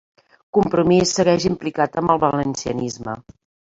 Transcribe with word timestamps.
Compromís 0.57 1.11
segueix 1.19 1.45
implicat 1.51 1.99
amb 2.03 2.15
el 2.15 2.21
valencianisme 2.27 3.19